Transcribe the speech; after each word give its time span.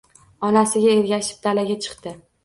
Onasiga 0.45 0.95
ergashib 1.01 1.43
dalaga 1.43 1.75
chiqdi. 1.87 2.15